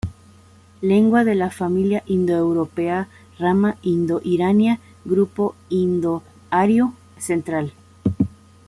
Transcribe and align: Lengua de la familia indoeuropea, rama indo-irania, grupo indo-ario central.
Lengua 0.81 1.23
de 1.23 1.35
la 1.35 1.51
familia 1.51 2.01
indoeuropea, 2.07 3.07
rama 3.37 3.77
indo-irania, 3.83 4.79
grupo 5.05 5.53
indo-ario 5.69 6.95
central. 7.19 7.71